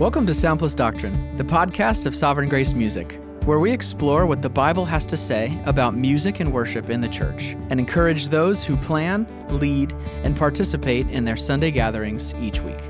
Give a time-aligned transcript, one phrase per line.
[0.00, 4.40] Welcome to Sound Plus Doctrine, the podcast of Sovereign Grace Music, where we explore what
[4.40, 8.64] the Bible has to say about music and worship in the church and encourage those
[8.64, 9.92] who plan, lead,
[10.24, 12.80] and participate in their Sunday gatherings each week.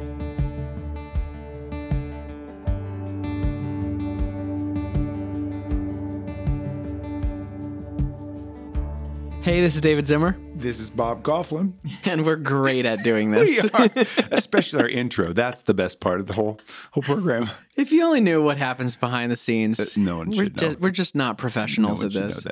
[9.42, 11.72] Hey, this is David Zimmer, This is Bob Kauflin.
[12.04, 13.62] and we're great at doing this.
[13.62, 13.88] We are,
[14.30, 15.32] especially our intro.
[15.32, 16.60] That's the best part of the whole
[16.92, 17.48] whole program.
[17.76, 20.72] If you only knew what happens behind the scenes, Uh, no one we're should just,
[20.72, 20.78] know.
[20.82, 22.44] We're just not professionals No at this.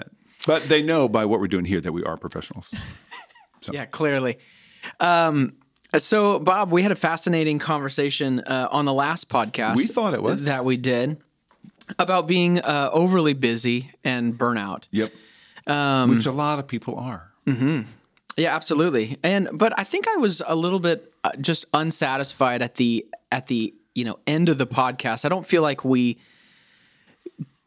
[0.47, 2.75] But they know by what we're doing here that we are professionals.
[3.71, 4.39] Yeah, clearly.
[5.01, 5.55] Um,
[5.99, 9.77] so, Bob, we had a fascinating conversation uh, on the last podcast.
[9.77, 10.45] We thought it was.
[10.47, 11.19] that we did
[11.99, 14.85] about being uh, overly busy and burnout.
[14.93, 15.13] Yep.
[15.67, 17.31] Um, Which a lot of people are.
[18.39, 19.19] Yeah, absolutely.
[19.25, 23.49] And but I think I was a little bit uh, just unsatisfied at the at
[23.49, 25.25] the you know end of the podcast.
[25.25, 26.19] I don't feel like we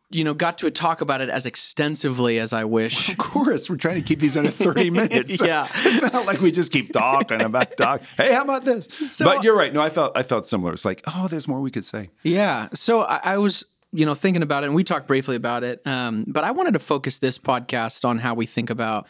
[0.09, 3.09] you know got to talk about it as extensively as I wish.
[3.09, 5.41] Of course, we're trying to keep these under 30 minutes.
[5.41, 5.67] Yeah.
[5.75, 8.03] it's not like we just keep talking about talk.
[8.15, 9.19] Hey, how about this?
[9.19, 9.73] but you're right.
[9.73, 10.71] No, I felt I felt similar.
[10.71, 12.11] It's like, oh, there's more we could say.
[12.23, 12.69] Yeah.
[12.73, 15.85] So I, I was, you know, thinking about it, and we talked briefly about it.
[15.85, 19.05] Um, but I wanted to focus this podcast on how we think about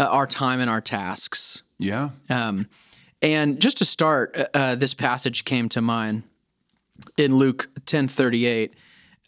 [0.00, 1.62] uh, our time and our tasks.
[1.78, 2.10] Yeah.
[2.28, 2.66] Um,
[3.22, 6.24] and just to start, uh, uh, this passage came to mind
[7.16, 8.74] in Luke ten thirty eight.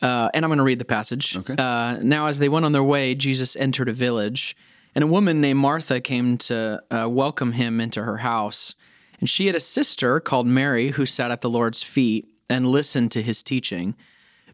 [0.01, 1.37] Uh, and I'm going to read the passage.
[1.37, 1.55] Okay.
[1.57, 4.57] Uh, now, as they went on their way, Jesus entered a village,
[4.97, 8.75] and a woman named Martha came to uh, welcome him into her house.
[9.21, 13.13] And she had a sister called Mary who sat at the Lord's feet and listened
[13.13, 13.95] to his teaching.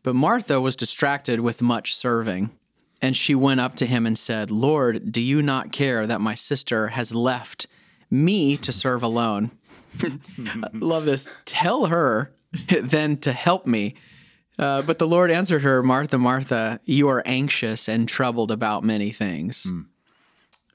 [0.03, 2.51] But Martha was distracted with much serving.
[3.01, 6.35] And she went up to him and said, Lord, do you not care that my
[6.35, 7.67] sister has left
[8.11, 9.53] me to serve alone?
[10.73, 11.31] Love this.
[11.45, 12.33] Tell her
[12.83, 13.95] then to help me.
[14.59, 19.11] Uh, but the Lord answered her, Martha, Martha, you are anxious and troubled about many
[19.12, 19.69] things.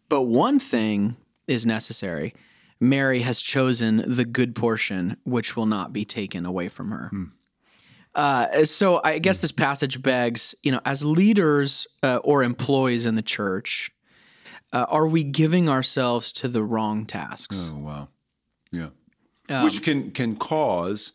[0.07, 2.33] But one thing is necessary.
[2.79, 7.09] Mary has chosen the good portion, which will not be taken away from her.
[8.15, 13.15] Uh, so I guess this passage begs, you know, as leaders uh, or employees in
[13.15, 13.91] the church,
[14.71, 17.69] uh, are we giving ourselves to the wrong tasks?
[17.71, 18.07] Oh wow.
[18.71, 18.89] Yeah.
[19.49, 21.13] Um, Which can can cause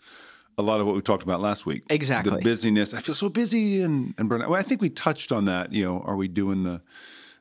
[0.59, 1.85] a lot of what we talked about last week.
[1.89, 2.33] Exactly.
[2.33, 2.93] The busyness.
[2.95, 4.49] I feel so busy and and burnout.
[4.49, 5.73] Well, I think we touched on that.
[5.73, 6.83] You know, are we doing the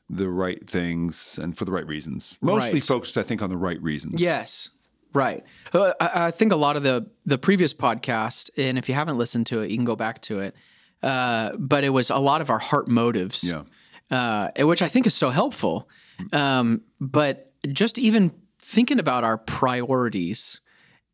[0.08, 2.38] the right things and for the right reasons?
[2.40, 2.84] Mostly Right.
[2.84, 4.20] focused, I think, on the right reasons.
[4.20, 4.70] Yes,
[5.14, 5.44] right.
[5.72, 9.18] Uh, I, I think a lot of the the previous podcast, and if you haven't
[9.18, 10.54] listened to it, you can go back to it.
[11.02, 13.62] Uh, but it was a lot of our heart motives, Yeah.
[14.10, 15.88] uh, which I think is so helpful.
[16.32, 20.60] Um, but just even thinking about our priorities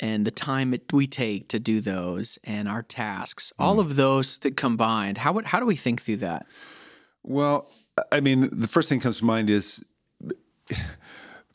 [0.01, 4.39] and the time it, we take to do those and our tasks, all of those
[4.39, 6.47] that combined, how would, how do we think through that?
[7.23, 7.71] Well,
[8.11, 9.85] I mean, the first thing that comes to mind is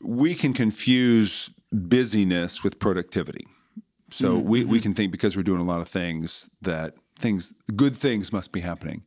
[0.00, 3.46] we can confuse busyness with productivity.
[4.10, 4.48] So mm-hmm.
[4.48, 4.82] we, we mm-hmm.
[4.82, 8.60] can think because we're doing a lot of things that things good things must be
[8.60, 9.04] happening.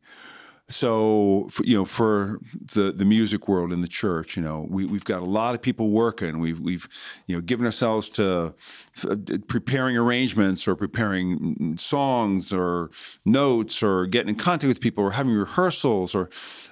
[0.69, 2.39] So for, you know, for
[2.73, 5.61] the the music world in the church, you know, we we've got a lot of
[5.61, 6.39] people working.
[6.39, 6.87] We've we've
[7.27, 8.53] you know given ourselves to
[9.07, 9.15] uh,
[9.47, 12.91] preparing arrangements or preparing songs or
[13.25, 16.29] notes or getting in contact with people or having rehearsals or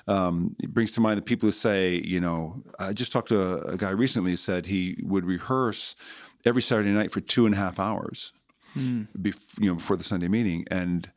[0.08, 3.42] um, it brings to mind the people who say, you know, I just talked to
[3.42, 5.96] a, a guy recently who said he would rehearse
[6.46, 8.34] every Saturday night for two and a half hours,
[8.78, 10.66] bef- you know, before the Sunday meeting.
[10.72, 11.12] And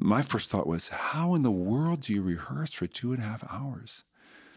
[0.00, 3.26] my first thought was, how in the world do you rehearse for two and a
[3.26, 4.04] half hours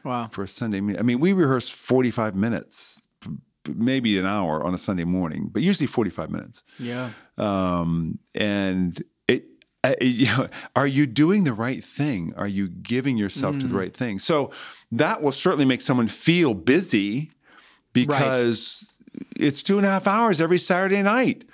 [0.04, 0.28] Wow.
[0.32, 1.00] for a Sunday meeting?
[1.00, 3.30] I mean, we rehearse forty-five minutes, p-
[3.64, 7.10] p- maybe an hour on a Sunday morning, but usually forty-five minutes Yeah.
[7.38, 9.46] um, and it,
[9.84, 12.34] uh, you know, are you doing the right thing?
[12.38, 14.20] Are you giving yourself to the right thing?
[14.20, 14.52] So
[14.92, 17.32] that will certainly make someone feel busy
[17.94, 18.88] because
[19.36, 21.46] it's two and a half hours every Saturday night,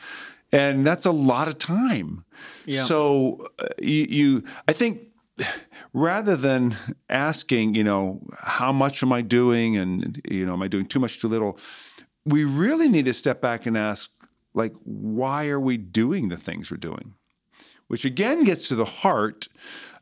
[0.51, 2.25] and that's a lot of time.
[2.65, 2.83] Yeah.
[2.83, 5.01] So uh, you, you, I think.
[5.91, 6.77] Rather than
[7.09, 10.99] asking, you know, how much am I doing, and you know, am I doing too
[10.99, 11.57] much, too little?
[12.25, 14.11] We really need to step back and ask,
[14.53, 17.13] like why are we doing the things we're doing
[17.87, 19.47] which again gets to the heart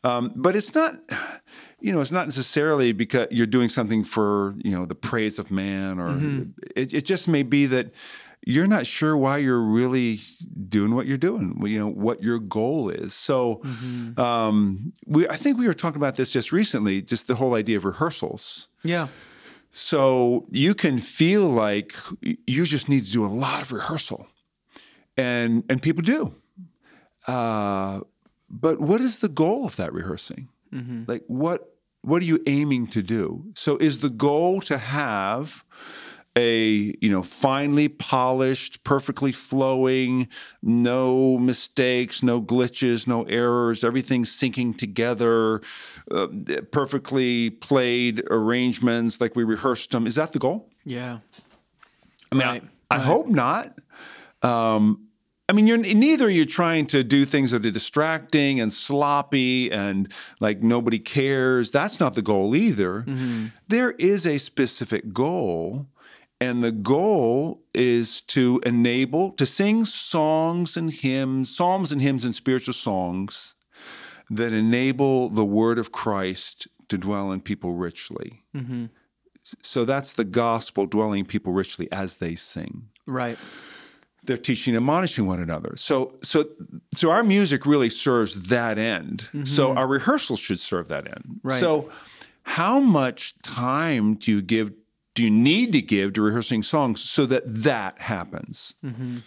[0.04, 1.00] um, but it's not
[1.80, 5.52] you know it's not necessarily because you're doing something for you know the praise of
[5.52, 6.18] man or
[6.76, 7.92] it, it just may be that
[8.54, 10.20] you're not sure why you're really
[10.76, 13.62] doing what you're doing you know what your goal is so
[14.28, 17.78] um, we i think we were talking about this just recently just the whole idea
[17.78, 19.08] of rehearsals Yeah.
[19.72, 21.92] so you can feel like
[22.56, 24.20] you just need to do a lot of rehearsal,
[25.18, 26.22] and and people do.
[27.28, 28.02] Uh,
[28.50, 30.48] but what is the goal of that rehearsing?
[31.12, 31.60] Like what
[32.02, 33.44] what are you aiming to do?
[33.56, 35.64] So is the goal to have
[36.38, 40.28] a you know finely polished, perfectly flowing,
[40.62, 45.62] no mistakes, no glitches, no errors, everything syncing together,
[46.12, 46.28] uh,
[46.72, 50.08] perfectly played arrangements like we rehearsed them.
[50.08, 50.70] Is that the goal?
[50.86, 51.20] Yeah.
[52.32, 53.78] I mean, Right, I, I hope not.
[54.44, 55.08] Um,
[55.50, 59.72] I mean, you're neither you're you trying to do things that are distracting and sloppy
[59.72, 60.12] and
[60.42, 61.72] like nobody cares.
[61.72, 63.06] That's not the goal either.
[63.70, 65.88] There is a specific goal,
[66.40, 72.36] and the goal is to enable to sing songs and hymns, psalms and hymns and
[72.36, 73.56] spiritual songs
[74.30, 78.44] that enable the word of Christ to dwell in people richly.
[78.56, 78.86] Mm-hmm.
[79.62, 83.38] So that's the gospel dwelling in people richly as they sing Right.
[84.26, 85.76] they're teaching and admonishing one another.
[85.78, 86.50] So so
[86.94, 89.30] so our music really serves that end.
[89.46, 89.78] So mm-hmm.
[89.78, 91.40] our rehearsals should serve that end.
[91.44, 91.60] Right.
[91.60, 91.90] So
[92.44, 94.72] how much time do you give
[95.18, 98.76] do you need to give to rehearsing songs so that that happens?
[98.86, 99.18] Mm-hmm.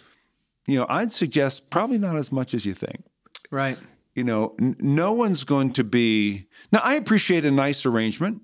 [0.67, 3.03] You know, I'd suggest probably not as much as you think.
[3.49, 3.77] Right.
[4.15, 6.79] You know, n- no one's going to be now.
[6.81, 8.41] I appreciate a nice arrangement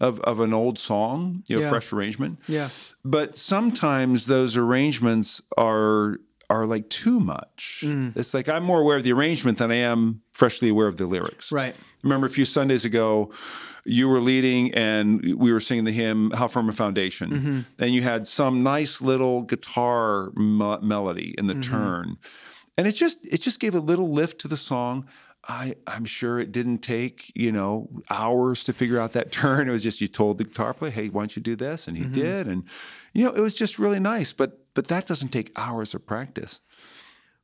[0.00, 1.70] of, of an old song, you know, Yeah.
[1.70, 2.68] fresh arrangement Yeah.
[3.04, 6.18] but sometimes those arrangements are
[6.50, 7.82] are like too much.
[7.84, 8.16] Mm.
[8.16, 11.06] It's like I'm more aware of the arrangement than I am freshly aware of the
[11.06, 11.52] lyrics.
[11.52, 11.74] Right.
[12.02, 13.30] Remember a few Sundays ago,
[13.84, 17.60] you were leading and we were singing the hymn "How Firm a Foundation," Mm-hmm.
[17.80, 21.72] and you had some nice little guitar me- melody in the Mm-hmm.
[21.72, 22.16] turn,
[22.76, 25.06] and it just it just gave a little lift to the song.
[25.50, 29.68] I, I'm sure it didn't take, you know, hours to figure out that turn.
[29.68, 31.88] It was just you told the guitar player, hey, why don't you do this?
[31.88, 32.46] And he did.
[32.48, 32.64] And,
[33.14, 34.32] you know, it was just really nice.
[34.34, 36.60] But but that doesn't take hours of practice.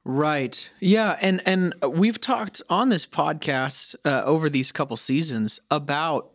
[0.04, 0.70] Right.
[0.78, 6.30] Yeah, and and we've talked on this podcast uh, over these couple seasons about.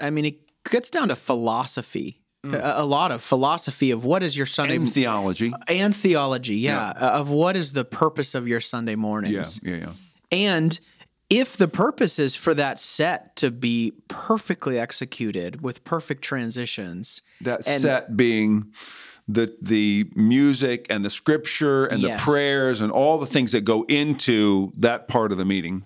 [0.00, 0.36] I mean, it
[0.70, 2.20] gets down to philosophy.
[2.44, 5.52] A, a lot of philosophy of what is your Sunday And theology.
[5.66, 6.54] and theology.
[6.56, 9.60] Yeah, uh, of what is the purpose of your Sunday Yeah, mornings.
[9.64, 9.92] yeah, yeah.
[10.30, 10.78] And
[11.30, 17.64] if the purpose is for that set to be perfectly executed with perfect transitions, That
[17.64, 18.72] set being
[19.28, 22.20] the the music and the scripture and Yes.
[22.20, 25.84] the prayers and all the things that go into that part of the meeting.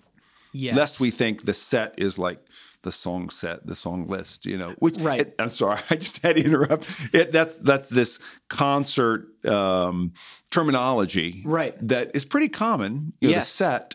[0.53, 2.41] yes, Lest we think the set is like
[2.83, 4.71] the song set, the song list, you know.
[4.79, 5.21] Which Right.
[5.21, 6.89] it- I'm sorry, I just had to interrupt.
[7.13, 8.19] It, that's that's this
[8.49, 10.13] concert um,
[10.51, 11.75] terminology, Right.
[11.87, 13.13] That is pretty common.
[13.21, 13.45] You know, Yes.
[13.47, 13.95] The set,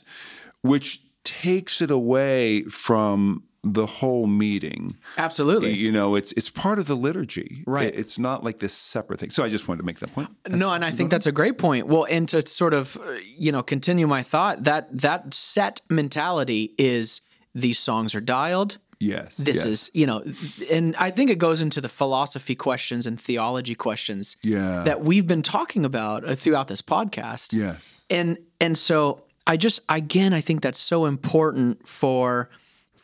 [0.62, 4.96] which takes it away from the whole meeting.
[5.18, 5.74] absolutely.
[5.74, 7.64] You know, it's it's part of the liturgy.
[7.68, 7.94] Right.
[7.94, 9.30] It's not like this separate thing.
[9.30, 10.30] So I just wanted to make that point.
[10.50, 11.86] No, and I think that's a great point.
[11.88, 16.74] Well, and to sort of uh, you know continue my thought that that set mentality
[16.80, 17.22] is
[17.54, 18.80] these songs are dialed.
[19.00, 19.38] Yes.
[19.38, 19.66] This yes.
[19.66, 20.24] is you know,
[20.72, 24.84] and I think it goes into the philosophy questions and theology questions Yeah.
[24.84, 27.54] that we've been talking about uh, throughout this podcast.
[27.54, 28.06] Yes.
[28.10, 32.50] and and so I just again I think that's so important for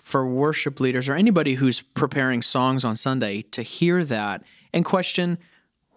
[0.07, 4.41] for worship leaders or anybody who's preparing songs on Sunday to hear that
[4.73, 5.37] and question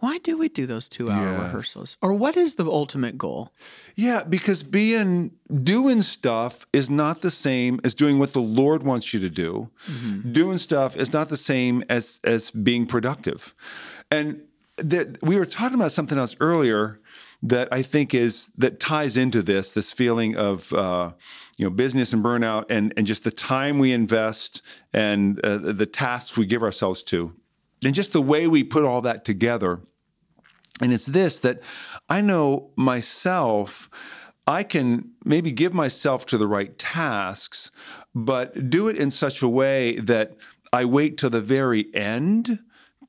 [0.03, 1.41] why do we do those two hour Yes.
[1.43, 3.53] rehearsals or what is the ultimate goal
[3.95, 5.31] Yeah, because being
[5.75, 9.69] doing stuff is not the same as doing what the Lord wants you to do.
[10.41, 13.55] Doing stuff is not the same as as being productive.
[14.11, 14.27] And
[14.93, 16.99] that we were talking about something else earlier
[17.43, 21.11] that I think is that ties into this this feeling of uh,
[21.61, 24.63] you know business and burnout and and just the time we invest
[24.95, 27.35] and uh, the tasks we give ourselves to
[27.85, 29.81] and just the way we put all that together.
[30.81, 31.61] And it's this that
[32.09, 33.91] I know myself,
[34.47, 37.71] I can maybe give myself to the right tasks,
[38.15, 40.37] but do it in such a way that
[40.73, 42.61] I wait till the very end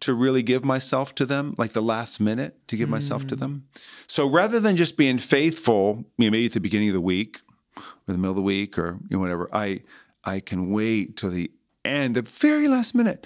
[0.01, 3.67] to really give myself to them, like the last minute to give myself to them.
[4.08, 7.39] So rather than just being faithful, you know, maybe at the beginning of the week
[8.08, 9.81] or the middle of the week or you know, whatever, I
[10.24, 11.51] I can wait till the
[11.84, 13.25] end, the very last minute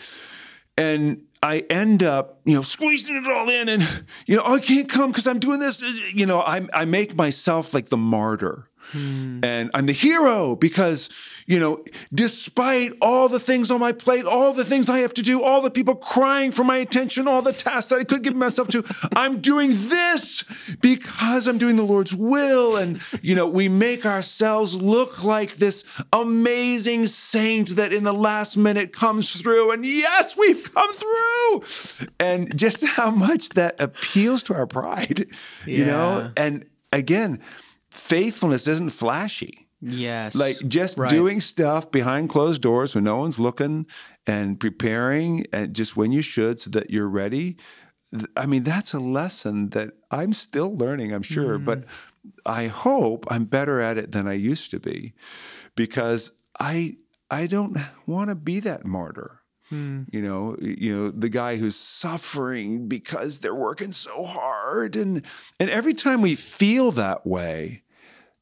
[0.78, 4.60] and I end up, you know, squeezing it all in, and you know, oh, I
[4.60, 5.82] can't come because I'm doing this.
[6.14, 9.44] You know, I I make myself like the martyr, Hmm.
[9.44, 11.10] and I'm the hero because
[11.48, 15.22] you know, despite all the things on my plate, all the things I have to
[15.22, 18.36] do, all the people crying for my attention, all the tasks that I could give
[18.36, 18.84] myself to,
[19.16, 20.44] I'm doing this
[20.82, 25.84] because I'm doing the Lord's will, and you know, we make ourselves look like this
[26.12, 32.58] amazing saint that in the last minute comes through, and yes, we've come through, and
[32.58, 35.28] just how much that appeals to our pride,
[35.66, 37.40] you know, and again,
[37.96, 39.68] faithfulness isn't flashy.
[39.82, 40.36] Yes.
[40.36, 41.10] Like just Right.
[41.10, 43.86] doing stuff behind closed doors when no one's looking
[44.26, 47.58] and preparing and just when you should so that you're ready.
[48.36, 51.66] I mean, that's a lesson that I'm still learning, I'm sure, mm-hmm.
[51.66, 51.84] but
[52.46, 55.14] I hope I'm better at it than I used to be
[55.76, 56.98] because I
[57.30, 59.42] I don't want to be that martyr.
[59.70, 60.04] Hmm.
[60.12, 65.24] You know, you know the guy who's suffering because they're working so hard, and
[65.60, 67.82] and every time we feel that way,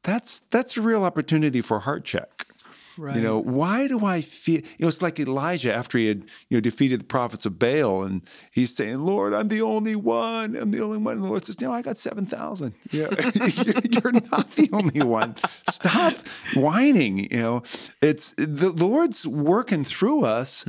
[0.03, 2.47] that's that's a real opportunity for heart check.
[2.97, 3.15] Right.
[3.15, 4.61] You know, why do I feel?
[4.61, 8.03] You know, it's like Elijah after he had you know defeated the prophets of Baal,
[8.03, 8.21] and
[8.51, 10.55] he's saying, "Lord, I'm the only one.
[10.55, 12.73] I'm the only one." And the Lord says, "No, I got seven thousand.
[12.91, 13.07] Yeah,
[13.89, 15.35] you're not the only one.
[15.69, 16.15] Stop
[16.55, 17.31] whining.
[17.31, 17.63] You know,
[18.01, 20.65] it's the Lord's working through us,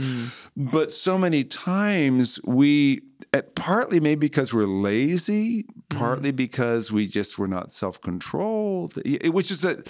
[0.57, 3.03] but so many times we."
[3.33, 9.65] uh, Partly maybe because we're lazy, partly because we just were not self-controlled, which is
[9.65, 9.83] a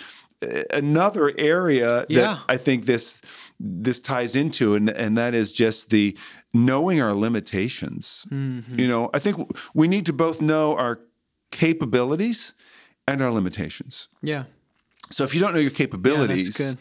[0.72, 2.20] another area Yeah.
[2.20, 3.20] that I think this
[3.60, 6.16] this ties into, and and that is just the
[6.52, 8.26] knowing our limitations.
[8.30, 8.78] Mm-hmm.
[8.80, 9.36] You know, I think
[9.74, 11.00] we need to both know our
[11.50, 12.54] capabilities
[13.06, 14.08] and our limitations.
[14.22, 14.44] yeah.
[15.10, 16.78] So if you don't know your capabilities, good.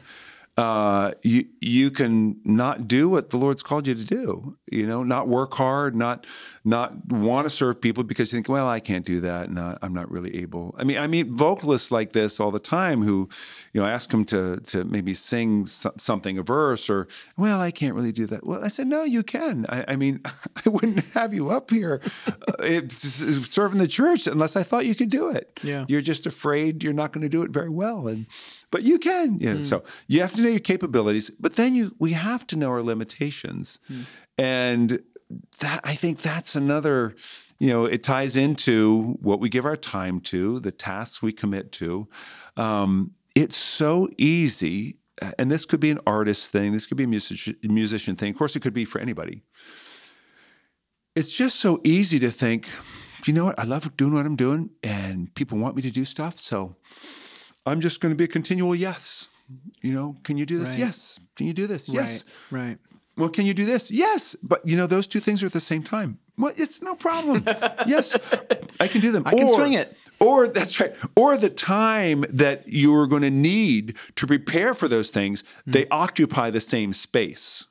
[0.55, 4.55] Uh, you you can not do what the Lord's called you to do.
[4.71, 6.27] You know, not work hard, not
[6.63, 9.77] not want to serve people because you think, well, I can't do that, and I-
[9.81, 10.75] I'm not really able.
[10.77, 13.27] I mean, I meet vocalists like this all the time who,
[13.73, 17.71] you know, ask them to to maybe sing so- something, a verse, or well, I
[17.71, 18.45] can't really do that.
[18.45, 19.65] Well, I said, no, you can.
[19.69, 20.21] I, I mean,
[20.65, 21.99] I wouldn't have you up here
[22.59, 25.59] uh, serving the church unless I thought you could do it.
[25.63, 25.85] Yeah.
[25.87, 28.27] You're just afraid you're not going to do it very well, and
[28.73, 29.39] but you can.
[29.39, 32.55] You know, So you have to know your capabilities, but then you we have to
[32.55, 33.79] know our limitations,
[34.37, 34.99] and
[35.59, 37.15] that I think that's another.
[37.59, 41.71] You know, it ties into what we give our time to, the tasks we commit
[41.73, 42.09] to.
[42.57, 44.97] Um, it's so easy,
[45.37, 46.73] and this could be an artist thing.
[46.73, 48.31] This could be a musician, musician thing.
[48.31, 49.43] Of course, it could be for anybody
[51.15, 52.67] it's just so easy to think,
[53.25, 53.59] you know what?
[53.59, 56.39] I love doing what I'm doing, and people want me to do stuff.
[56.39, 56.75] So
[57.65, 59.29] I'm just going to be a continual yes.
[59.81, 60.69] You know, can you do this?
[60.69, 60.79] Right.
[60.79, 61.19] Yes.
[61.35, 61.87] Can you do this?
[61.89, 62.23] Yes.
[62.51, 62.61] Right.
[62.69, 62.77] Right.
[63.17, 63.91] Well, can you do this?
[63.91, 64.35] Yes.
[64.41, 66.17] But you know, those two things are at the same time.
[66.37, 67.43] Well, it's no problem.
[67.85, 68.17] yes,
[68.79, 69.23] I can do them.
[69.27, 69.95] I can swing it.
[70.19, 70.93] Or that's right.
[71.15, 75.71] Or the time that you're going to need to prepare for those things, Hmm.
[75.71, 77.67] they occupy the same space.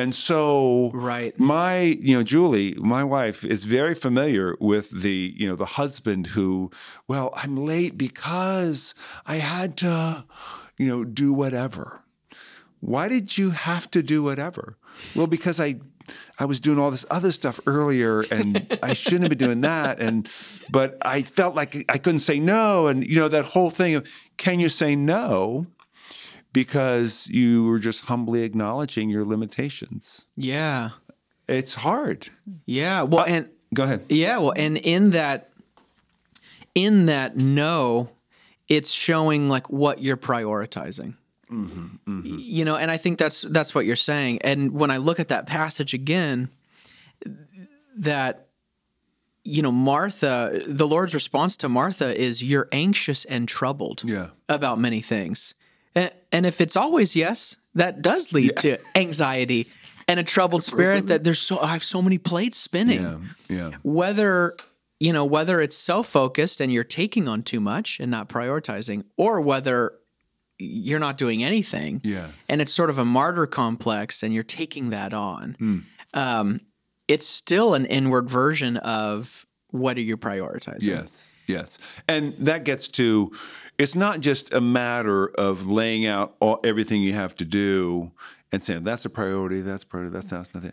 [0.00, 1.38] And so, Right.
[1.38, 6.28] my, you know, Julie, my wife is very familiar with the, you know, the husband
[6.28, 6.70] who,
[7.06, 8.94] well, I'm late because
[9.26, 10.24] I had to,
[10.78, 12.00] you know, do whatever.
[12.80, 14.76] Why did you have to do whatever?
[15.14, 15.80] Well, because I
[16.40, 20.00] I was doing all this other stuff earlier and I shouldn't have been doing that
[20.00, 20.28] and
[20.68, 24.08] but I felt like I couldn't say no and you know that whole thing of
[24.36, 25.66] can you say no
[26.52, 30.26] because you were just humbly acknowledging your limitations.
[30.36, 30.90] Yeah.
[31.48, 32.28] It's hard.
[32.66, 33.02] Yeah.
[33.02, 34.04] Well, and Go ahead.
[34.08, 34.38] yeah.
[34.38, 35.50] Well, and in that,
[36.74, 38.10] in that no,
[38.68, 41.14] it's showing like what you're prioritizing.
[41.50, 44.38] Mm-hmm, Y- You know, and I think that's that's what you're saying.
[44.42, 46.48] And when I look at that passage again,
[47.96, 48.46] that
[49.44, 54.28] you know Martha, the Lord's response to Martha is, "You're anxious and troubled." Yeah.
[54.48, 55.54] about many things.
[55.94, 59.68] And, and if it's always yes, that does lead to anxiety
[60.08, 63.00] and a troubled spirit that there's so I have so many plates spinning.
[63.02, 63.18] Yeah.
[63.48, 63.70] Yeah.
[63.82, 64.56] Whether
[64.98, 69.40] you know whether it's self-focused and you're taking on too much and not prioritizing or
[69.40, 69.92] whether
[70.58, 72.30] you're not doing anything Yes.
[72.48, 75.54] and it's sort of a martyr complex and you're taking that on.
[75.58, 75.78] Hmm.
[76.12, 76.60] Um,
[77.08, 80.82] it's still an inward version of what are you prioritizing?
[80.86, 81.78] Yes, yes.
[82.08, 83.32] And that gets to
[83.78, 88.10] it's not just a matter of laying out all, everything you have to do
[88.52, 90.72] and saying that's a priority, that's a priority, that's that's nothing.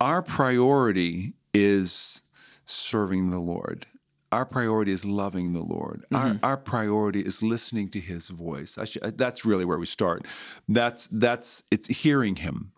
[0.00, 2.22] Our priority is
[2.66, 3.86] serving the Lord.
[4.32, 6.06] Our priority is loving the Lord.
[6.12, 6.44] Our, mm-hmm.
[6.44, 8.78] our priority is listening to His voice.
[8.78, 10.26] I should, uh, that's really where we start.
[10.68, 12.72] That's that's it's hearing Him.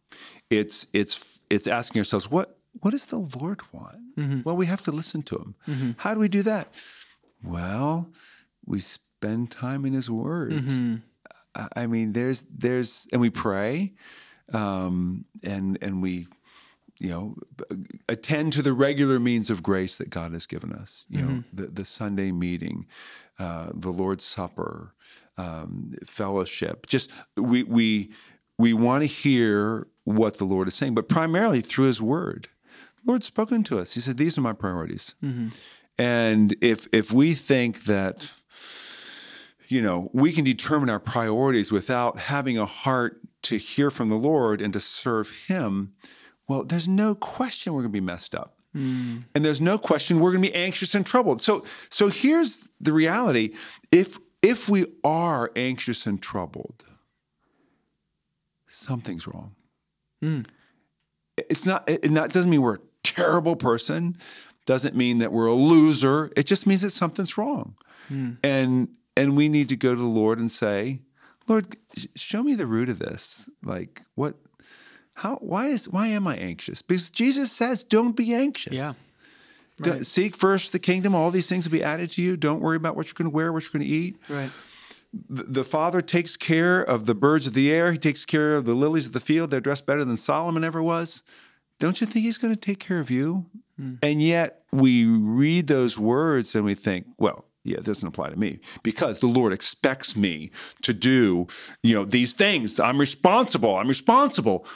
[0.51, 4.17] It's it's it's asking ourselves what what does the Lord want?
[4.17, 4.41] Mm-hmm.
[4.45, 5.55] Well, we have to listen to Him.
[5.69, 5.91] Mm-hmm.
[5.97, 6.73] How do we do that?
[7.45, 8.11] Well,
[8.67, 10.53] we spend time in His Word.
[11.55, 13.95] I- I mean, there's there's and we pray,
[14.53, 16.27] um, and and we,
[16.99, 17.37] you know,
[18.09, 21.07] attend to the regular means of grace that God has given us.
[21.09, 22.87] You know, the the Sunday meeting,
[23.39, 24.95] uh, the Lord's Supper,
[25.37, 26.87] um, fellowship.
[26.87, 28.11] Just we we
[28.59, 32.49] we want to hear what the Lord is saying, but primarily through His Word.
[33.05, 33.93] The Lord's spoken to us.
[33.95, 35.15] He said, "These are my priorities."
[35.99, 38.33] And if if we think that
[39.69, 44.17] you know, we can determine our priorities without having a heart to hear from the
[44.17, 45.95] Lord and to serve Him,
[46.49, 48.59] well, there's no question we're going to be messed up.
[48.77, 49.25] Mm.
[49.35, 51.41] And there's no question we're going to be anxious and troubled.
[51.41, 53.55] So, so here's the reality:
[53.93, 56.85] if if we are anxious and troubled,
[58.67, 59.55] something's wrong.
[60.23, 60.47] Mm.
[61.37, 61.89] It's not.
[61.89, 64.19] It not doesn't mean we're a terrible person.
[64.67, 66.33] Doesn't mean that we're a loser.
[66.37, 67.77] It just means that something's wrong.
[68.11, 68.39] Mm.
[68.43, 71.01] And and we need to go to the Lord and say,
[71.47, 71.77] Lord,
[72.17, 73.49] show me the root of this.
[73.63, 74.37] Like what
[75.15, 76.83] how why is why am I anxious?
[76.83, 78.73] Because Jesus says, don't be anxious.
[78.73, 78.95] Yeah.
[79.81, 80.07] Right.
[80.07, 82.37] Seek first the kingdom, all these things will be added to you.
[82.37, 84.17] Don't worry about what you're going to wear, what you're going to eat.
[84.29, 84.51] Right.
[85.29, 87.91] The, the Father takes care of the birds of the air.
[87.91, 89.51] He takes care of the lilies of the field.
[89.51, 91.25] They're dressed better than Solomon ever was.
[91.81, 93.47] Don't you think He's going to take care of you?
[93.81, 93.99] Mm.
[94.03, 98.37] And yet we read those words and we think, well, yeah, it doesn't apply to
[98.37, 100.51] me because the Lord expects me
[100.83, 101.47] to do,
[101.83, 102.79] you know, these things.
[102.79, 103.77] I'm responsible.
[103.77, 104.67] I'm responsible.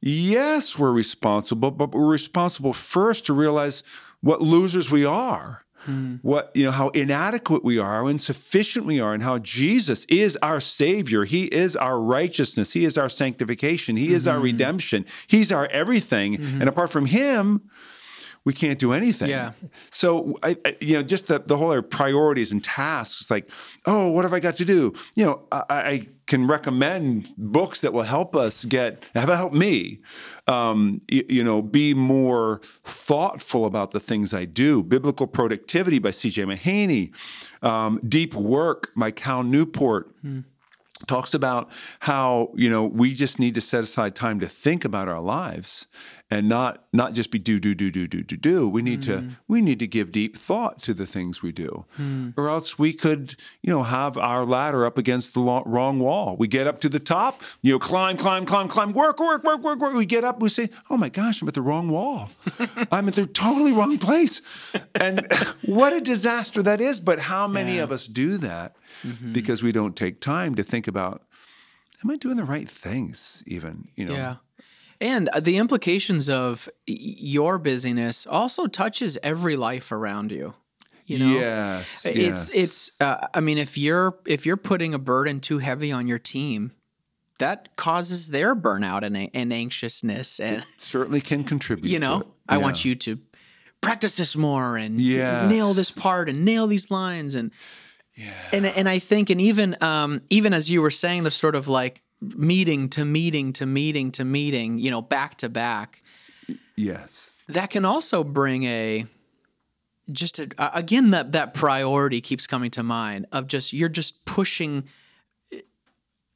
[0.00, 3.82] Yes, we're responsible, but we're responsible first to realize
[4.20, 5.65] what losers we are.
[5.86, 6.16] Hmm.
[6.22, 10.36] What you know, how inadequate we are, how insufficient we are, and how Jesus is
[10.42, 11.24] our Savior.
[11.24, 12.72] He is our righteousness.
[12.72, 13.96] He is our sanctification.
[13.96, 14.14] He mm-hmm.
[14.14, 14.44] is our mm-hmm.
[14.44, 15.06] redemption.
[15.26, 16.38] He's our everything.
[16.38, 16.60] Mm-hmm.
[16.60, 17.70] And apart from Him,
[18.46, 19.28] we can't do anything.
[19.28, 19.52] Yeah.
[19.90, 23.50] So I, I, you know, just the, the whole priorities and tasks, like,
[23.86, 24.94] oh, what have I got to do?
[25.16, 29.98] You know, I, I can recommend books that will help us get, have helped me,
[30.46, 34.80] um, you, you, know, be more thoughtful about the things I do.
[34.80, 36.44] Biblical Productivity by C.J.
[36.44, 37.12] Mahaney,
[37.64, 40.14] um, Deep Work by Cal Newport.
[40.22, 40.40] Hmm
[41.06, 45.08] talks about how you know we just need to set aside time to think about
[45.08, 45.86] our lives
[46.30, 48.68] and not not just be do do do do do do do.
[48.68, 49.04] We need mm.
[49.04, 51.84] to we need to give deep thought to the things we do.
[51.98, 52.34] Mm.
[52.36, 56.36] or else we could you know have our ladder up against the wrong wall.
[56.36, 59.62] We get up to the top you know climb climb climb climb work work work
[59.62, 59.94] work work.
[59.94, 62.30] We get up we say oh my gosh i'm at the wrong wall.
[62.90, 64.42] I'm at the totally wrong place.
[64.96, 65.26] And
[65.64, 67.84] what a disaster that is but how many yeah.
[67.84, 69.32] of us do that mm-hmm.
[69.32, 71.22] because we don't take time to think about
[72.02, 73.88] am i doing the right things even?
[73.94, 74.14] You know?
[74.14, 74.36] Yeah
[75.00, 80.54] and uh, the implications of your busyness also touches every life around you.
[81.06, 82.50] You know, yes, it's yes.
[82.52, 82.90] it's.
[83.00, 86.72] Uh, I mean, if you're if you're putting a burden too heavy on your team,
[87.38, 91.90] that causes their burnout and, and anxiousness, and it certainly can contribute.
[91.90, 93.18] You know, I want you to
[93.80, 95.48] practice this more and yes.
[95.48, 97.52] nail this part and nail these lines and
[98.16, 98.32] yeah.
[98.52, 101.68] and and I think and even um even as you were saying the sort of
[101.68, 106.02] like meeting to meeting to meeting to meeting, you know, back to back.
[106.76, 107.36] Yes.
[107.48, 109.06] That can also bring a
[110.10, 114.84] just a, again that that priority keeps coming to mind of just you're just pushing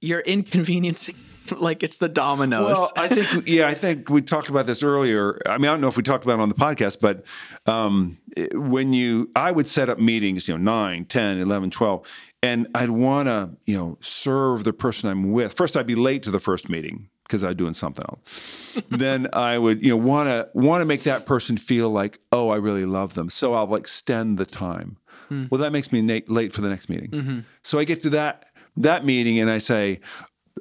[0.00, 1.14] you're inconveniencing
[1.58, 2.76] like it's the dominoes.
[2.76, 5.40] Well, I think yeah, I think we talked about this earlier.
[5.46, 7.24] I mean, I don't know if we talked about it on the podcast, but
[7.66, 8.18] um,
[8.52, 12.06] when you I would set up meetings, you know, 9, 10, 11, 12
[12.42, 15.52] and I'd want to, you know, serve the person I'm with.
[15.52, 18.78] First, I'd be late to the first meeting because I'm doing something else.
[18.90, 22.50] then I would, you know, want to want to make that person feel like, oh,
[22.50, 23.30] I really love them.
[23.30, 24.96] So I'll extend the time.
[25.28, 25.46] Hmm.
[25.50, 27.10] Well, that makes me na- late for the next meeting.
[27.10, 27.38] Mm-hmm.
[27.62, 30.00] So I get to that that meeting and I say,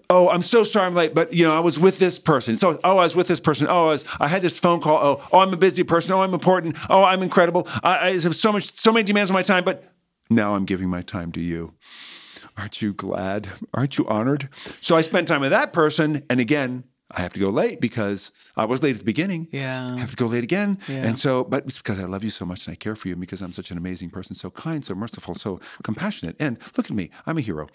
[0.09, 2.55] oh, I'm so sorry I'm late, but you know, I was with this person.
[2.55, 3.67] So, oh, I was with this person.
[3.67, 4.97] Oh, I, was, I had this phone call.
[4.97, 6.11] Oh, oh, I'm a busy person.
[6.11, 6.75] Oh, I'm important.
[6.89, 7.67] Oh, I'm incredible.
[7.83, 9.83] I, I have so much, so many demands on my time, but
[10.29, 11.73] now I'm giving my time to you.
[12.57, 13.49] Aren't you glad?
[13.73, 14.49] Aren't you honored?
[14.81, 16.23] So I spent time with that person.
[16.29, 19.47] And again, I have to go late because I was late at the beginning.
[19.51, 19.95] Yeah.
[19.95, 20.77] I have to go late again.
[20.87, 21.07] Yeah.
[21.07, 23.15] And so, but it's because I love you so much and I care for you
[23.15, 26.35] because I'm such an amazing person, so kind, so merciful, so compassionate.
[26.39, 27.67] And look at me, I'm a hero.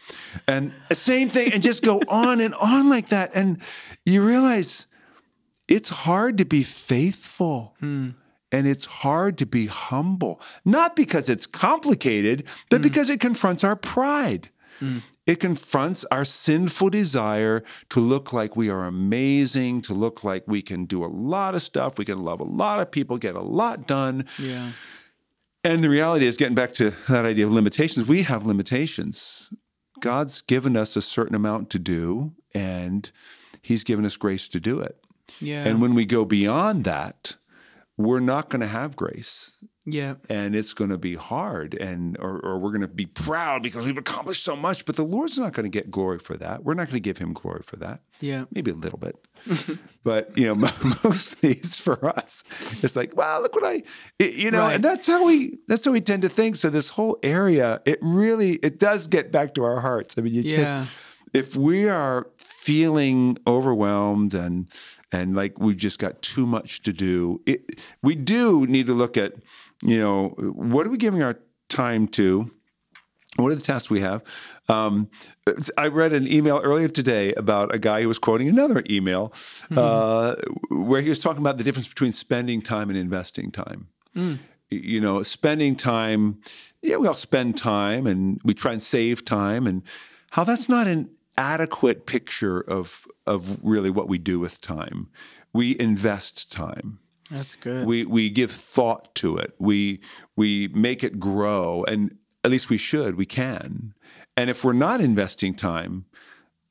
[0.46, 3.32] And same thing, and just go on and on like that.
[3.34, 3.58] And
[4.04, 4.86] you realize
[5.66, 7.74] it's hard to be faithful.
[7.80, 8.10] Hmm.
[8.54, 12.84] And it's hard to be humble, not because it's complicated, but mm.
[12.84, 14.48] because it confronts our pride.
[14.80, 15.02] Mm.
[15.26, 20.62] It confronts our sinful desire to look like we are amazing, to look like we
[20.62, 23.40] can do a lot of stuff, we can love a lot of people, get a
[23.40, 24.24] lot done.
[24.38, 24.70] Yeah.
[25.64, 29.50] And the reality is, getting back to that idea of limitations, we have limitations.
[29.98, 33.10] God's given us a certain amount to do, and
[33.62, 34.96] He's given us grace to do it.
[35.40, 35.64] Yeah.
[35.64, 37.34] And when we go beyond that,
[37.96, 39.59] we're not going to have grace.
[39.87, 40.14] Yeah.
[40.30, 43.85] and it's going to be hard and or, or we're going to be proud because
[43.85, 46.72] we've accomplished so much but the lord's not going to get glory for that we're
[46.72, 48.46] not going to give him glory for that Yeah.
[48.50, 49.14] maybe a little bit
[50.02, 50.54] but you know
[51.04, 52.44] mostly it's for us
[52.83, 53.83] it's like wow look what i
[54.18, 54.76] you know Right.
[54.76, 57.98] and that's how we that's how we tend to think so this whole area it
[58.00, 60.57] really it does get back to our hearts i mean you Yeah.
[60.57, 60.90] just
[61.34, 64.68] if we are feeling overwhelmed and
[65.12, 69.18] and like we've just got too much to do it, we do need to look
[69.18, 69.34] at
[69.82, 72.50] you know what are we giving our time to?
[73.36, 74.22] What are the tasks we have?
[74.68, 75.10] Um,
[75.76, 79.32] i read an email earlier today about a guy who was quoting another email
[79.76, 80.36] uh,
[80.70, 83.88] where he was talking about the difference between spending time and investing time.
[84.70, 86.40] You know, spending time,
[86.80, 89.82] yeah, we all spend time and we try and save time and
[90.30, 95.08] how that's not an adequate picture of of really what we do with time.
[95.52, 96.98] We invest time.
[97.30, 97.86] That's good.
[97.86, 99.54] We we give thought to it.
[99.58, 100.00] We
[100.36, 103.94] we make it grow and at least we should, we can.
[104.36, 106.04] And if we're not investing time,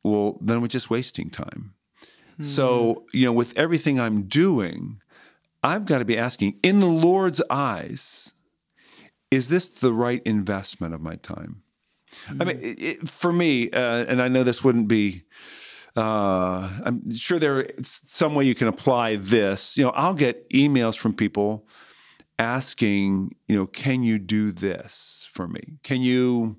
[0.04, 1.73] well, then we're just wasting time.
[2.41, 3.17] So, hmm.
[3.17, 5.02] you know, with everything I'm doing,
[5.63, 8.34] I've got to be asking, in the Lord's eyes,
[9.32, 11.63] is this the right investment of my time?
[12.39, 15.23] I mean, it, it, for me, uh, and I know this wouldn't be.
[15.95, 19.78] Uh, I'm sure there is some way you can apply this.
[19.78, 21.67] You know, I'll get emails from people
[22.39, 25.78] asking, you know, can you do this for me?
[25.84, 26.58] Can you?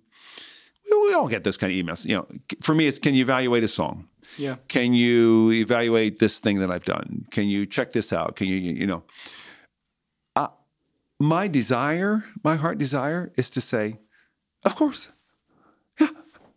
[0.91, 2.05] We all get those kind of emails.
[2.05, 2.27] You know,
[2.61, 4.09] for me, it's can you evaluate a song?
[4.39, 4.57] yeah.
[4.69, 7.27] Can you evaluate this thing that I've done?
[7.31, 8.37] Can you check this out?
[8.37, 9.03] Can you, you you know?
[10.37, 10.49] Uh,
[11.19, 13.99] my desire, my heart desire is to say,
[14.65, 15.11] of course.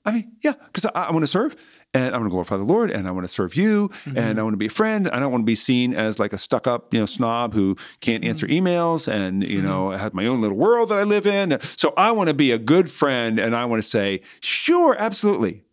[0.07, 1.57] I mean, yeah, because I, I want to serve
[1.93, 4.39] and I want to glorify the Lord and I want to serve you and mm-hmm.
[4.39, 5.09] I want to be a friend.
[5.09, 7.75] I don't want to be seen as like a stuck up, you know, snob who
[7.99, 8.65] can't answer mm-hmm.
[8.65, 9.95] emails and, you know, mm-hmm.
[9.95, 11.59] I have my own little world that I live in.
[11.61, 15.63] So I want to be a good friend and I want to say, sure, absolutely.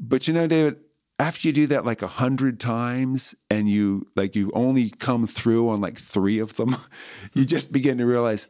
[0.00, 0.80] But you know, David,
[1.20, 5.68] after you do that like a hundred times and you like you only come through
[5.68, 6.76] on like three of them,
[7.34, 8.48] you just begin to realize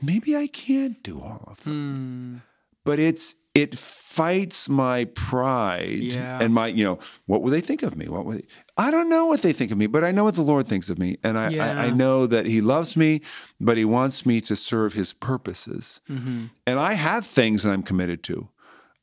[0.00, 1.72] maybe I can't do all of them.
[1.74, 2.36] Hmm.
[2.84, 6.38] But it's it fights my pride Yeah.
[6.40, 8.08] and my you know what will they think of me?
[8.08, 8.44] What will they,
[8.76, 10.90] I don't know what they think of me, but I know what the Lord thinks
[10.90, 13.20] of me, and I, I, I know that He loves me,
[13.60, 16.00] but He wants me to serve His purposes.
[16.10, 16.46] Mm-hmm.
[16.66, 18.48] And I have things that I'm committed to.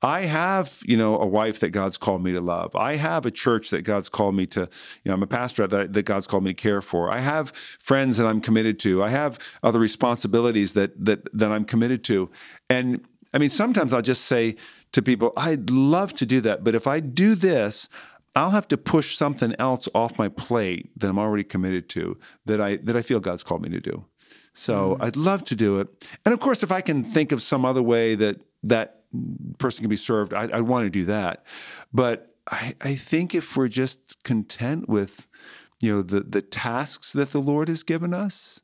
[0.02, 2.74] I have, you know, a wife that God's called me to love.
[2.76, 4.68] I have a church that God's called me to, you
[5.06, 7.12] know, I'm a pastor that, that God's called me to care for.
[7.12, 9.04] I have friends that I'm committed to.
[9.04, 12.30] I have other responsibilities that that that I'm committed to.
[12.70, 13.02] And
[13.34, 14.56] I mean, sometimes I'll just say
[14.92, 17.90] to people, I'd love to do that, but if I do this,
[18.36, 22.62] I'll have to push something else off my plate that I'm already committed to that
[22.62, 24.06] I that I feel God's called me to do.
[24.54, 25.04] So mm-hmm.
[25.04, 26.08] I'd love to do it.
[26.26, 29.04] And of course, if I can think of some other way that that
[29.58, 31.44] person can be served, I, I want to do that.
[31.94, 35.28] But I, I think if we're just content with,
[35.82, 38.62] you know, the the tasks that the Lord has given us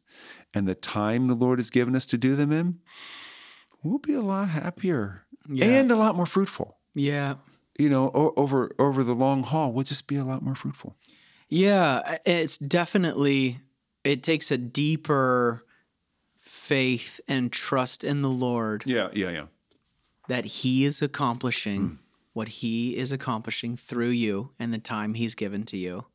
[0.53, 2.79] and the time the Lord has given us to do them in,
[3.85, 5.65] we'll be a lot happier Yeah.
[5.65, 6.77] and a lot more fruitful.
[6.93, 7.35] Yeah.
[7.77, 10.95] You know, o- over over the long haul, we'll just be a lot more fruitful.
[11.49, 13.59] Yeah, it's definitely
[14.03, 15.65] it takes a deeper
[16.39, 19.45] faith and trust in the Lord Yeah, yeah, yeah.
[20.27, 21.99] that he is accomplishing
[22.33, 26.05] what he is accomplishing through you and the time he's given to you.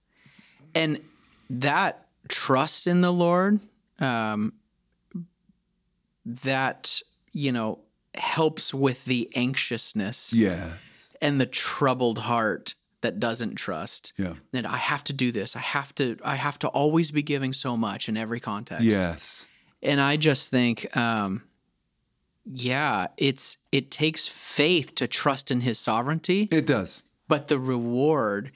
[0.75, 1.01] And
[1.49, 3.61] that trust in the Lord
[3.99, 4.55] um
[6.27, 7.01] that,
[7.33, 7.81] you know,
[8.15, 10.73] helps with the anxiousness Yeah,
[11.21, 14.13] and the troubled heart that doesn't trust.
[14.19, 14.35] yeah.
[14.53, 15.57] that I have to do this.
[15.57, 18.85] I have to I have to always be giving so much in every context.
[18.85, 19.49] Yes.
[19.83, 21.43] And I just think um
[22.45, 27.03] yeah, it's it takes faith to trust in his sovereignty, It does.
[27.29, 28.51] but the reward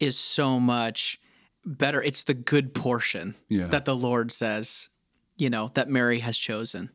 [0.00, 1.18] is so much
[1.64, 2.02] better.
[2.02, 3.66] It's the good portion Yeah.
[3.68, 4.88] that the Lord says,
[5.36, 6.90] you know, that Mary has chosen.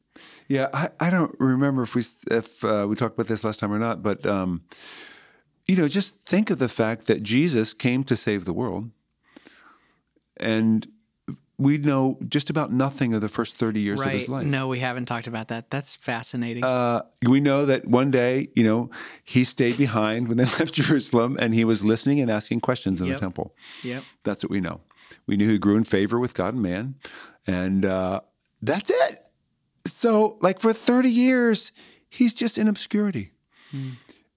[0.48, 3.72] Yeah, I, I don't remember if we if uh, we talked about this last time
[3.72, 4.62] or not, but um,
[5.68, 8.92] you know, just think of the fact that Jesus came to save the world,
[10.38, 10.88] and
[11.58, 14.46] we know just about nothing of the first thirty years of his life.
[14.46, 15.70] No, we haven't talked about that.
[15.70, 16.64] That's fascinating.
[16.64, 18.90] Uh, we know that one day, you know,
[19.24, 23.08] he stayed behind when they left Jerusalem, and he was listening and asking questions in
[23.08, 23.16] Yep.
[23.18, 23.56] the temple.
[23.84, 24.04] yep.
[24.24, 24.82] That's what we know.
[25.28, 26.96] We knew he grew in favor with God and man,
[27.48, 28.22] and uh,
[28.62, 29.23] that's it.
[29.86, 31.72] So, like for 30 years,
[32.10, 33.32] he's just in obscurity.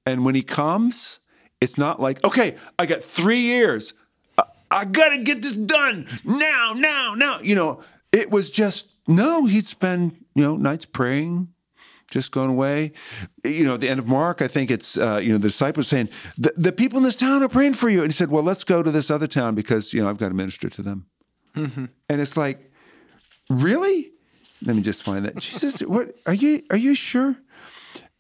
[0.07, 1.21] And when he comes,
[1.61, 3.93] it's not like, okay, I got three years.
[4.39, 7.41] I, I got to get this done now, now, now.
[7.41, 7.83] You know,
[8.13, 11.49] it was just no, he'd spend you know nights praying,
[12.11, 12.93] just going away.
[13.45, 15.89] You know, at the end of Mark, I think it's uh, you know the disciples
[15.89, 18.43] saying the, the people in this town are praying for you, and he said, well,
[18.43, 21.07] let's go to this other town because you know I've got to minister to them.
[22.09, 22.71] And it's like,
[23.49, 24.13] really?
[24.65, 25.37] Let me just find that.
[25.37, 26.63] Jesus, what are you?
[26.71, 27.37] Are you sure?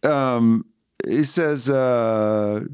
[0.02, 0.66] Um,
[1.04, 1.70] it says.
[1.70, 2.64] Uh,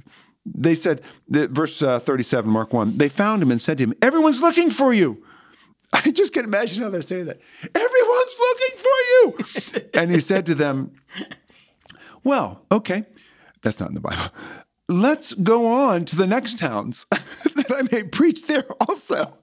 [0.44, 3.94] they said, the, verse uh, 37, Mark 1, they found him and said to him,
[4.02, 5.24] Everyone's looking for you.
[5.92, 7.40] I just can imagine how they're saying that.
[7.74, 9.90] Everyone's looking for you.
[9.94, 10.92] and he said to them,
[12.24, 13.04] Well, okay,
[13.62, 14.32] that's not in the Bible.
[14.88, 19.38] Let's go on to the next towns that I may preach there also.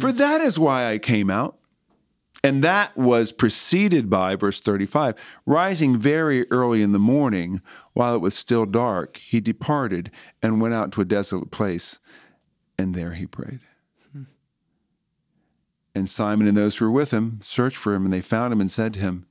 [0.00, 1.55] For that is why I came out.
[2.46, 5.14] And that was preceded by, verse 35,
[5.46, 7.60] rising very early in the morning
[7.94, 10.10] while it was still dark, he departed
[10.42, 11.98] and went out to a desolate place,
[12.78, 13.60] and there he prayed.
[15.94, 18.60] And Simon and those who were with him searched for him, and they found him
[18.60, 19.26] and said to him,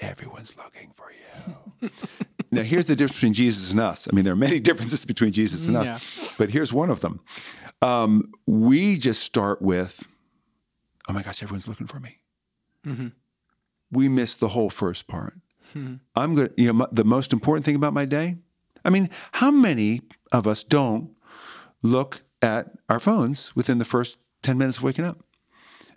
[0.00, 1.90] Everyone's looking for you.
[2.50, 4.08] now, here's the difference between Jesus and us.
[4.10, 6.28] I mean, there are many differences between Jesus and us, Yeah.
[6.38, 7.20] but here's one of them.
[7.80, 10.04] Um, we just start with,
[11.08, 12.18] oh my gosh, everyone's looking for me.
[12.86, 13.08] Mm-hmm.
[13.90, 15.34] We miss the whole first part.
[15.74, 15.96] Mm-hmm.
[16.14, 16.52] I'm good.
[16.56, 18.36] You know, my, the most important thing about my day.
[18.84, 21.10] I mean, how many of us don't
[21.82, 25.24] look at our phones within the first ten minutes of waking up?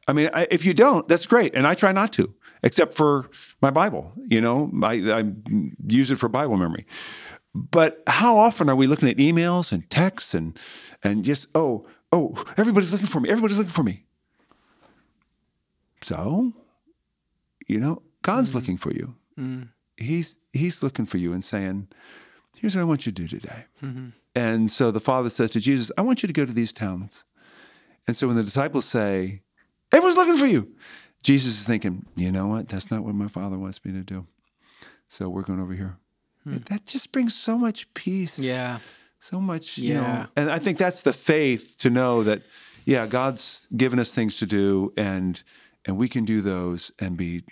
[0.08, 3.30] I mean, I, if you don't, that's great, and I try not to, except for
[3.62, 4.13] my Bible.
[4.30, 5.24] You know, I, I
[5.86, 6.86] use it for Bible memory.
[7.54, 10.58] But how often are we looking at emails and texts and
[11.04, 14.06] and just oh oh everybody's looking for me, everybody's looking for me.
[16.01, 16.53] So,
[17.67, 18.55] you know, God's mm.
[18.55, 19.15] looking for you.
[19.38, 19.69] Mm.
[19.97, 21.88] He's he's looking for you and saying,
[22.55, 24.10] "Here's what I want you to do today." Mm-hmm.
[24.36, 27.23] And so the Father says to Jesus, "I want you to go to these towns."
[28.07, 29.41] And so when the disciples say,
[29.91, 30.75] "Everyone's looking for you,"
[31.23, 32.69] Jesus is thinking, "You know what?
[32.69, 34.27] That's not what my Father wants me to do."
[35.10, 35.97] So we're going over here.
[36.43, 36.57] Hmm.
[36.69, 38.79] That just brings so much peace Yeah.
[39.19, 40.25] so much you know Yeah.
[40.36, 42.43] and i think that's the faith to know that
[42.86, 45.41] yeah god's given us things to do and
[45.88, 47.43] and we can do those and be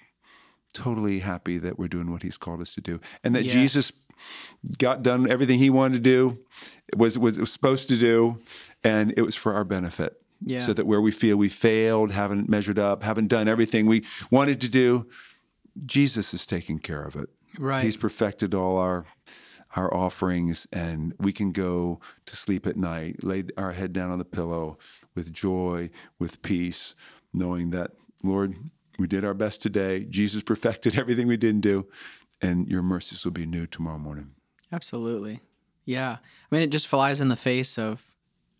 [0.74, 3.54] totally happy that we're doing what he's called us to do and that Yes.
[3.54, 3.92] jesus
[4.78, 6.38] got done everything he wanted to do
[6.96, 8.38] was was, was supposed to do
[8.84, 10.60] and it was for our benefit Yeah.
[10.62, 14.60] so that where we feel we failed haven't measured up haven't done everything we wanted
[14.62, 15.08] to do
[15.86, 17.86] jesus is taking care of it Right.
[17.86, 19.06] He's perfected all our
[19.78, 24.20] our offerings, and we can go to sleep at night, lay our head down on
[24.20, 24.78] the pillow
[25.16, 26.96] with joy, with peace,
[27.34, 27.92] knowing that
[28.24, 28.56] Lord,
[28.98, 30.06] we did our best today.
[30.06, 31.88] Jesus perfected everything we didn't do,
[32.42, 34.32] and Your mercies will be new tomorrow morning.
[34.72, 35.42] Absolutely.
[35.86, 36.18] Yeah.
[36.20, 38.04] I mean, it just flies in the face of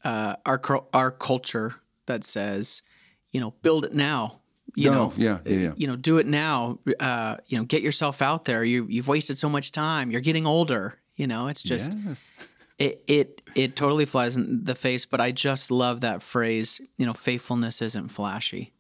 [0.04, 0.62] uh, our
[0.94, 2.84] our culture that says,
[3.32, 4.42] you know, build it now.
[4.76, 5.74] You No, know, yeah, yeah, yeah.
[5.78, 6.80] You know, do it now.
[7.00, 8.64] Uh, you know, get yourself out there.
[8.64, 10.12] You you've wasted so much time.
[10.12, 11.00] You're getting older.
[11.16, 12.32] You know, it's just yes.
[12.78, 15.06] it it it totally flies in the face.
[15.06, 16.82] But I just love that phrase.
[16.98, 18.74] You know, faithfulness isn't flashy.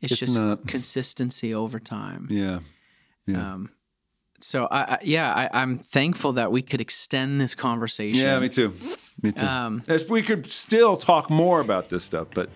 [0.00, 0.66] It's, It's just not.
[0.66, 2.28] consistency over time.
[2.30, 2.60] Yeah.
[3.26, 3.54] Yeah.
[3.54, 3.70] Um,
[4.40, 8.20] so I, I yeah, I, I'm thankful that we could extend this conversation.
[8.20, 8.72] yeah, me too.
[9.22, 9.44] Me too.
[9.46, 12.50] Um, As we could still talk more about this stuff, but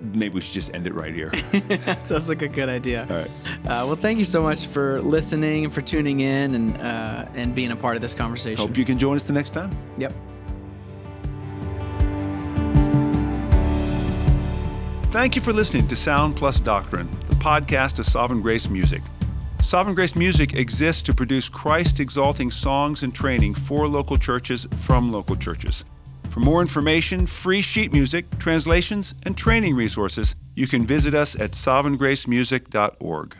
[0.00, 1.32] maybe we should just end it right here.
[2.04, 3.06] Sounds like a good idea.
[3.10, 3.30] All right.
[3.66, 7.54] Uh, well, thank you so much for listening and for tuning in and uh, and
[7.54, 8.56] being a part of this conversation.
[8.64, 9.70] Hope you can join us the next time.
[9.98, 10.12] Yep.
[15.10, 19.00] Thank you for listening to Sound Plus Doctrine, the podcast of Sovereign Grace Music.
[19.62, 25.10] Sovereign Grace Music exists to produce Christ exalting songs and training for local churches from
[25.10, 25.86] local churches.
[26.28, 31.52] For more information, free sheet music, translations, and training resources, you can visit us at
[31.52, 33.36] sovereigngracemusic.org.